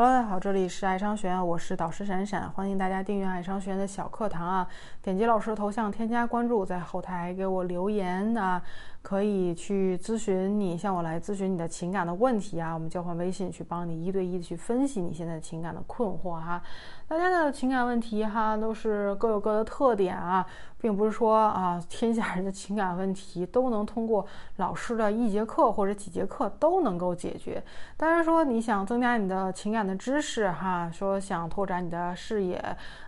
[0.00, 4.68] Hello，大家好，这里是爱商学院，我是导师闪闪，欢迎大家订阅爱商学院的小课堂啊，
[5.02, 8.62] 点击老师的头像添加关注，在后台给我留言啊，
[9.02, 16.60] 可以去咨询你，向我来咨询你的情感的问题啊，我们交换微信去帮你一对一的去分析你现在情感的困惑哈。
[17.06, 20.46] 大家的情感问题哈都是各有各的特点啊，
[20.78, 24.26] 并不是说啊天下人的情感问题都能通过
[24.56, 27.64] 老师的一节课或者几节课都能够解决。
[27.96, 32.62] 当然说你想增加你的情感的知识哈，说想拓展你的视野，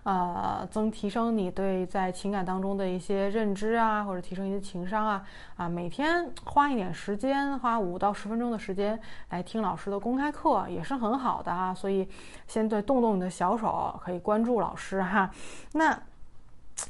[0.05, 5.22] 呃，增提升你对在情感当中的一些认知啊，或者提升你的情商啊，
[5.56, 11.75] 啊，每每天花一点时间，花五到十分钟的时间来听老师的公开课也是很好的啊。
[11.75, 12.06] 所以
[12.47, 13.98] 先对动动你的小手。
[14.05, 15.30] 可以关注老师哈，
[15.73, 15.98] 那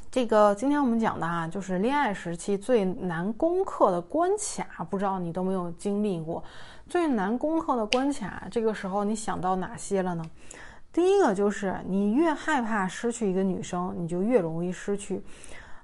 [0.09, 6.43] 这个今天我们讲的啊，就是恋爱时期最难攻克的关卡，不知道你都没有经历过
[6.89, 10.25] 最难攻克的关卡，这个时候你想到哪些了呢？
[10.91, 15.23] 第一个就是你越害怕失去一个女生，你就越容易失去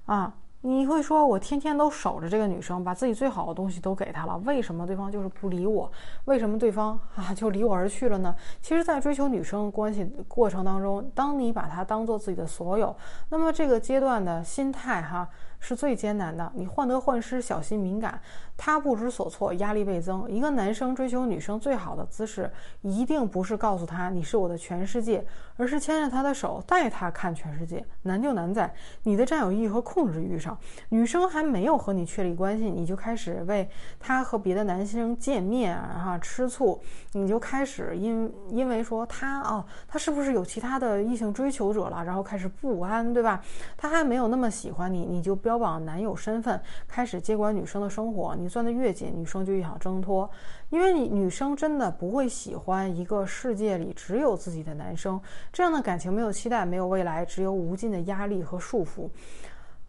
[0.04, 0.30] 啊。
[0.60, 5.90] 你会说，我天天都守着这个女生，把自己最好的东西都给她了，为什么对方就是不理我？
[6.24, 8.34] 为什么对方啊就离我而去了呢？
[8.60, 12.94] 其实，在追求女生关系过程当中，当你把她当做自己的所有，
[13.28, 15.28] 那么这个阶段的心态哈。
[15.60, 18.20] 是最艰难的，你患得患失，小心敏感，
[18.56, 20.30] 他不知所措，压力倍增。
[20.30, 22.48] 一个男生追求女生最好的姿势，
[22.82, 27.84] 一定不是告诉他你是我的全世界，而是牵着他的手，带他看全世界。
[28.02, 28.72] 难就难在
[29.02, 30.47] 你的占有欲和控制欲上。
[30.90, 33.66] 女生还没有和你确立关系，你就开始为
[33.98, 36.78] 他和别的男生见面啊吃醋，
[37.12, 43.42] 你就开始因因为说他啊，他是不是有其他的异性追求者了，然后开始不安，对吧？
[43.78, 45.38] 他还没有那么喜欢你，你就。
[45.38, 50.28] 标榜男友身份，开始接管女生的生活，你攥得越紧，女生就越想挣脱，
[50.68, 55.18] 因为你女生真的不会喜欢一个世界里只有自己的男生，
[55.52, 59.08] 这样的感情没有期待，没有未来，只有无尽的压力和束缚。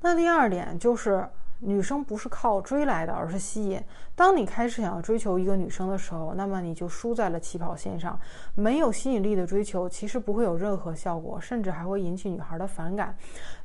[0.01, 1.27] 那第二点就是。
[1.59, 3.81] 女生不是靠追来的，而是吸引。
[4.15, 8.19] 当你开始想要追求一个女生的时候，那么你就输在了起跑线上。
[8.55, 13.15] 没有吸引力的追求，其实不会有任何效果，甚至还会引起女孩的反感。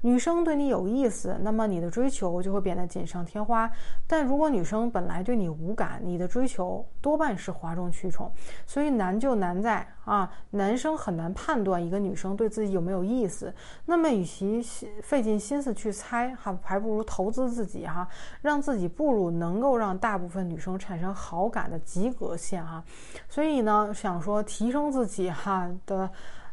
[0.01, 3.71] 女生对你有意思，那么你的追求就会变得锦上添花。
[4.07, 8.31] 但如果女生本来对你无感，你的追求多半是哗众取宠。
[8.67, 13.53] 所以难就难在啊，男生很难判断一个女生对自己有没有意思。
[13.87, 14.63] 那么与其
[15.03, 17.84] 费尽心思去猜，还，还不如投资自己。
[17.87, 18.07] 哈，
[18.43, 22.83] 让自己步入能够让大部分女生产生好感的及格线哈，
[23.29, 26.11] 所以呢，想说提升自己哈的，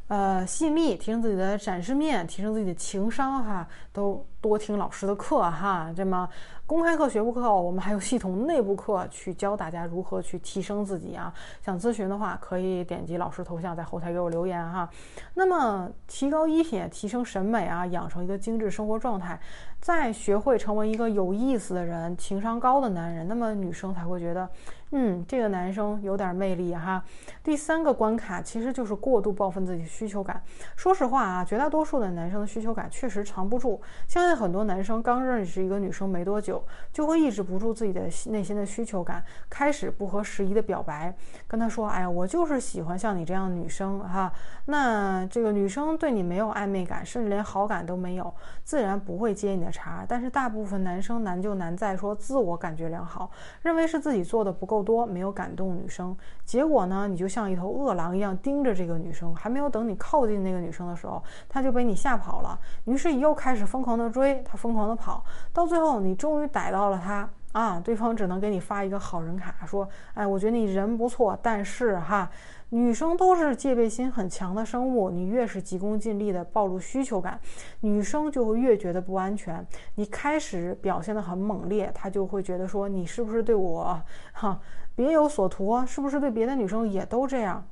[0.08, 6.28] 呃，吸引力，提升自己的展示面，提升自己的情商哈，都多听老师的课哈，这么。
[6.72, 11.34] 公开课、学部课，我们还有系统内部课去教大家如何去提升自己啊！
[11.62, 14.90] 想咨询的话，可以点击老师头像，在后台给我留言哈。
[15.34, 19.38] 那么，提高衣品、提升审美啊，养成一个精致生活状态，
[19.82, 24.50] 再学会成为一个有意思的人、情商高的男人，那么女生才会觉得，
[24.92, 27.04] 嗯，这个男生有点魅力哈。
[27.44, 30.42] 第三个关卡其实就是过度报复自己的需求感。
[30.78, 33.82] 说实话啊，绝大多数的男生的需求感确实藏不住。
[34.08, 36.61] 相信很多男生刚认识一个女生没多久。
[36.92, 41.14] 就会抑制不住自己的内心的需求感，开始不合时宜的表白，
[41.48, 44.32] 跟他说：“哎呀，我就是喜欢像你这样的女生哈。”
[44.66, 48.34] 那这个女生对你没有暧昧感，甚至连好感都没有，
[48.64, 50.06] 自然不会接你的茬。
[50.08, 53.30] 但是大部分男生难就难在说自我感觉良好，
[53.62, 56.16] 认为是自己做的不够多，没有感动女生。
[56.46, 62.60] 结果呢，你就像一头饿狼一样盯着这个女生，还没有等你靠近那个女生的时候，她就被你吓跑了。
[62.86, 67.80] 于是你又开始疯狂的追，她疯狂的跑，到最后你终于逮到了他啊！
[67.80, 72.30] 对方只能给你发一个好人卡，说：“哎，我觉得你人不错，但是哈，
[72.70, 77.40] 女生都是戒备心很强的生物，你越是急功近利的暴露需求感，
[77.80, 79.66] 女生就会越觉得不安全。
[79.96, 84.02] 你开始表现得很猛烈，她就会觉得说你是不是对我
[84.34, 84.60] 哈
[84.96, 85.86] 别有所图？
[85.86, 87.66] 是不是对别的女生也都这样？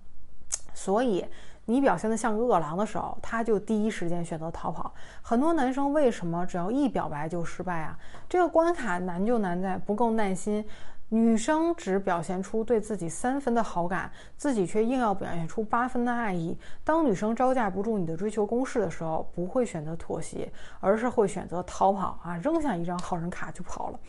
[0.73, 1.25] 所以。”
[1.69, 4.91] 你表现得像个饿狼的时候，他就第一时间选择逃跑。
[5.21, 7.95] 很多男生为什么只要一表白就失败啊？
[8.27, 10.65] 这个关卡难就难在不够耐心。
[11.09, 16.57] 女生只表现出对自己三分的好感，自己却硬要表现出八分的爱意。
[16.83, 23.99] 当女生招架不住你的追求攻势的时候，不会选择妥协，而是会选择逃跑啊，扔下一张好人卡就跑了。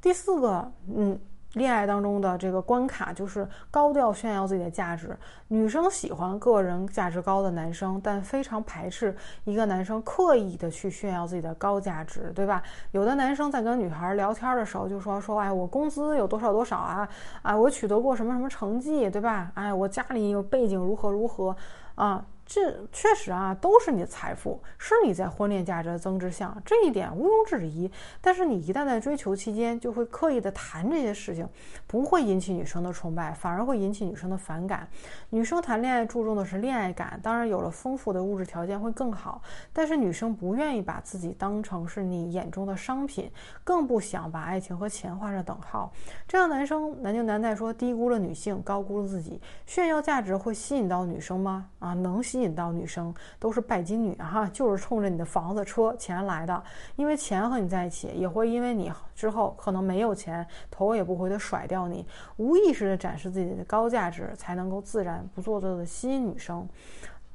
[0.00, 1.18] 第四个，嗯。
[1.54, 5.16] 恋爱当中的这个关卡就是高调炫耀自己的价值。
[5.48, 12.62] 女生喜欢个人价值高的男生，但非常排斥一个男生刻意的去炫耀自己的高价值，对吧？
[12.92, 17.08] 有的男生在跟女孩聊天的时候就说说，哎，我工资有多少多少啊，
[17.42, 19.50] 啊，我取得过什么什么成绩，对吧？
[19.54, 21.56] 哎，我家里有背景如何如何
[21.96, 22.24] 啊。
[22.52, 27.88] 这确实啊，都是你的财富，是你在婚恋价值的增值项，这一点毋庸置疑。
[28.20, 31.48] 但是你一旦在追求期间就会刻意的谈这些事情，
[31.86, 34.88] 不会引起女生的崇拜，反而会引起女生的反感。
[35.28, 39.40] 女生谈恋爱注重的是恋爱感，当然有了丰富的物质条件会更好。
[39.72, 43.30] 但是女生不愿意把自己当成是你眼中的商品，
[43.62, 45.92] 更不想把爱情和钱画上等号。
[46.26, 49.40] 这样男生难就难在说低估了女性，高估了自己。
[49.66, 51.68] 炫耀价值会吸引到女生吗？
[51.78, 52.39] 啊，能吸。
[52.40, 56.62] 引到女生都是拜金女哈， 就是冲着你的房子、车、钱来的。
[56.96, 62.06] 因为钱和你在一起，也会因为你之后可能没有钱，头也不回的甩掉你。
[62.36, 66.68] 无意识的展示自己的高价值，才能够自然不做作的吸引女生。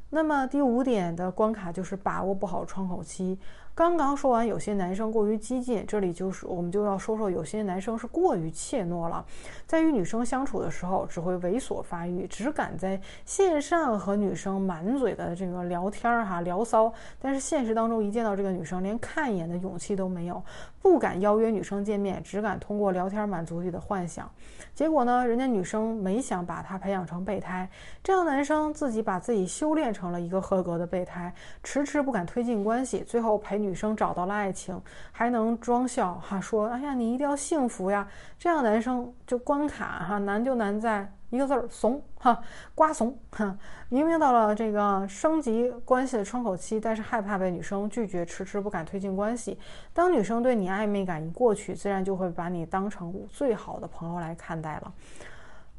[0.09, 3.37] 那么第五点的关卡就是把握不好窗口期。
[3.75, 9.25] 刚刚说完有些男生过于激进，这里就是我们就要说说有些男生是过于怯懦了，
[9.67, 20.41] 在与女生相处的时候只会猥琐发育，只敢在线上和女生满嘴的这个聊天儿哈聊骚，但是现实当中一见到这个女生连看一眼的勇气都没有，
[20.81, 24.31] 不敢邀约女生见面，只敢通过聊天满足自己的幻想，
[24.73, 27.69] 结果呢，人家女生没想把他培养成备胎，
[28.01, 33.64] 这样男生自己把自己修炼成了一个合格的备胎，迟迟不敢推进关系，最后陪。
[33.65, 34.79] 女生找到了爱情，
[35.11, 38.07] 还能装笑哈，说哎呀，你一定要幸福呀。
[38.37, 42.41] 这样男生就关卡哈，难就难在一个字儿怂哈，
[42.73, 43.57] 瓜怂哈。
[43.89, 49.59] 明明到了这个升级关系的窗口期，但是害怕被女生拒绝，迟迟不敢推进关系。
[49.93, 54.93] 当女生对你暧昧感一过去，自然就会把你当成最好的朋友来看待了。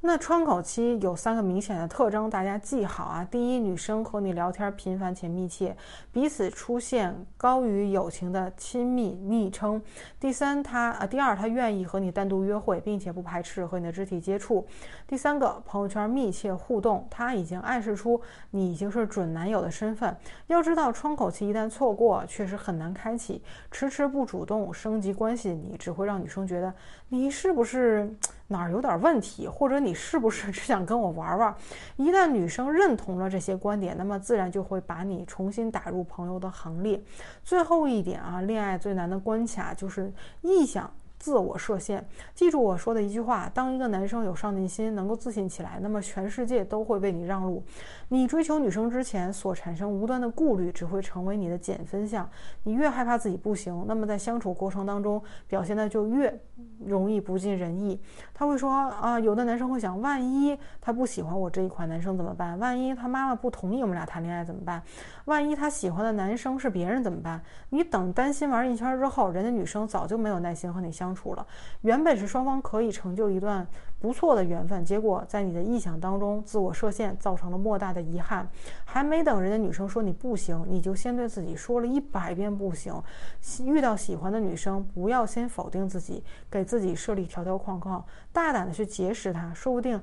[0.07, 3.27] 那窗口期有三个明显的特征，大家记好啊。
[3.29, 5.77] 第一，女生和你聊天频繁且密切，
[6.13, 9.83] 彼此出现高于友情的亲密昵称。
[10.21, 14.65] 第三，她呃，第二，她愿意和你单独约会，并且不排斥和你的肢体接触。
[15.09, 18.21] 第三个，朋友圈密切互动，她已经暗示出
[18.53, 20.17] 你已经是准男友的身份。
[20.47, 23.43] 要知道，窗口期一旦错过，确实很难开启。
[23.73, 26.73] 迟迟不主动升级关系你，只会让女生觉得
[27.09, 28.09] 你是不是？
[28.49, 31.55] 哪儿有点问题，或者你是不是 只想跟我玩玩？
[31.97, 37.03] 一旦女生认同了这些观点，那么自然就会把你重新打入朋友的行列。
[37.43, 40.13] 最后一点啊，恋爱最难的关卡就是
[40.43, 40.91] 意向。
[41.27, 42.07] 自我设限，
[42.37, 47.65] 记住我说的一句话：当一个男生有上进心，能够自信起来，那么全世界都会为你让路。
[48.07, 52.31] 你追求女生之前所产生无端的顾虑，只会成为你的减分项。
[52.63, 56.33] 你越害怕自己不行，那么在相处过程当中表现的就越
[56.85, 58.01] 容易不尽人意。
[58.33, 62.57] 他会说啊，有的男生会想，万一他不喜欢我这一款男生怎么办？
[62.61, 64.81] 万一他妈妈不同意我们俩谈恋爱怎么办？
[65.25, 67.43] 万一他喜欢的男生是别人怎么办？
[67.71, 71.47] 你等担心玩一圈之后，人家女生早就没有耐心和你相处了。
[71.81, 73.67] 原本是双方可以成就一段
[73.99, 78.49] 不错的缘分，结果在你的臆想当中自我设限，造成了莫大的遗憾。
[78.85, 82.95] 还没等人家女生说你不行，你就先对自己说了一百遍不行。
[83.65, 90.01] 遇到喜欢的女生，不要先否定自己，给自己设立条条框框，大胆的去结识她，说不定。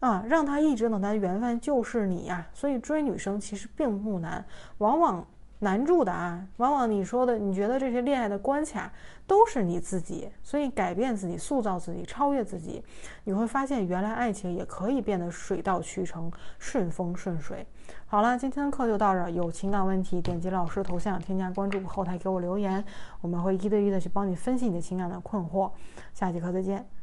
[0.00, 2.46] 啊，让他一直等待的缘分就是你呀！
[2.54, 4.42] 所以追女生其实并不难，
[4.78, 5.22] 往往
[5.60, 8.92] 难住的啊，往往你说的，你觉得这些恋爱的关卡
[9.26, 10.28] 都是你自己。
[10.42, 12.82] 所以改变自己，塑造自己，超越自己，
[13.24, 17.66] 你会发现原来爱情也可以变得水到渠成、顺风顺水。
[18.06, 19.30] 好了，今天的课就到这儿。
[19.30, 22.84] 有情感问题，点击老师头像，添加关注，后台给我留言，
[23.20, 25.70] 我们会一对一的去帮你分析你的情感的困惑。
[26.14, 26.99] 下节课再见。